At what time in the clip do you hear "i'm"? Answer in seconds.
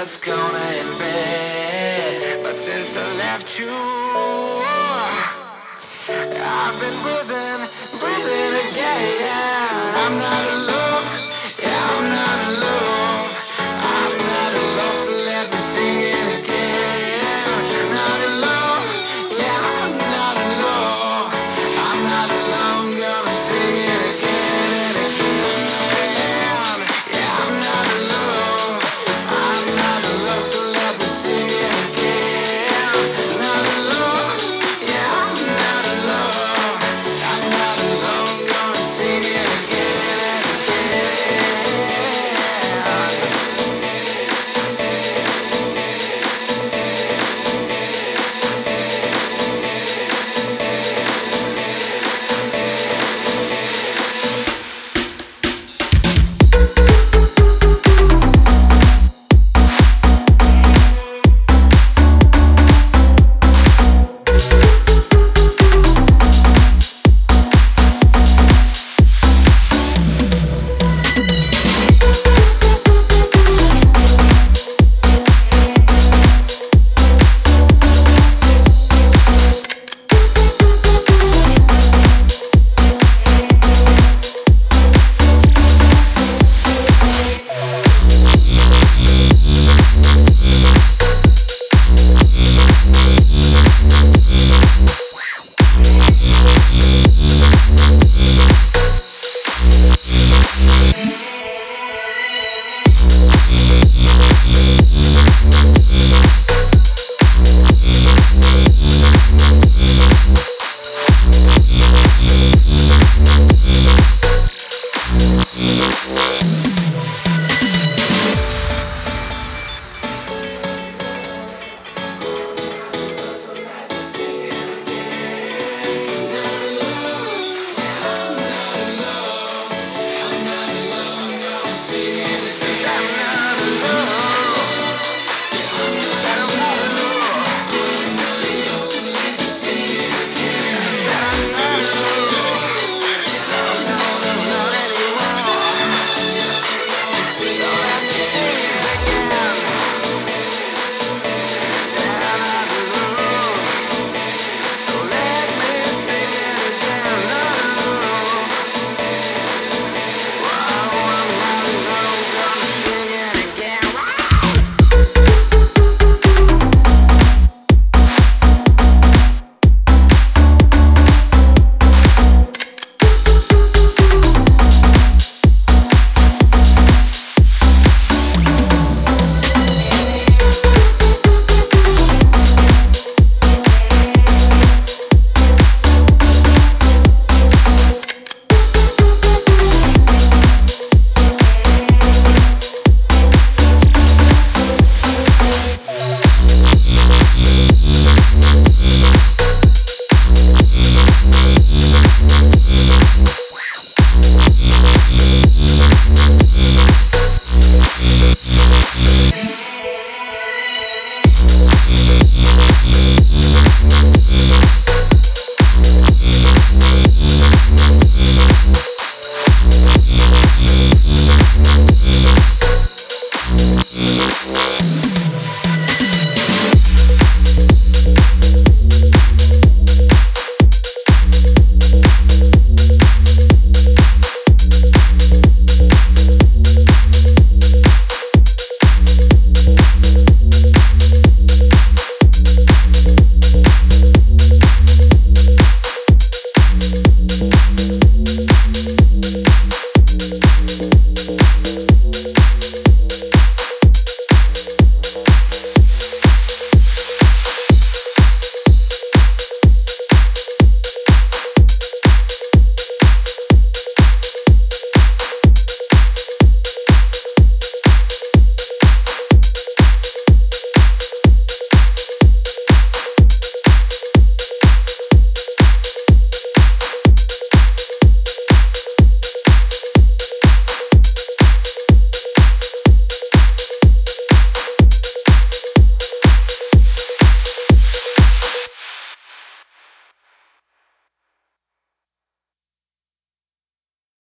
9.96-10.18